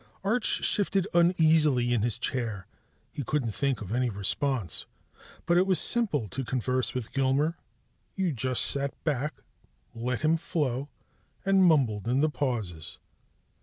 [0.23, 2.65] Arch shifted uneasily in his chair.
[3.11, 4.87] He couldn't think of any response.
[5.45, 7.55] But it was simple to converse with Gilmer:
[8.15, 9.43] you just sat back,
[9.93, 10.89] let him flow,
[11.45, 12.97] and mumbled in the pauses.